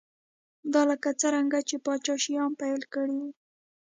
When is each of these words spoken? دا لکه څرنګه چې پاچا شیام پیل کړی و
دا 0.73 0.81
لکه 0.91 1.09
څرنګه 1.21 1.59
چې 1.69 1.75
پاچا 1.85 2.15
شیام 2.23 2.51
پیل 2.61 2.81
کړی 2.93 3.17
و 3.23 3.25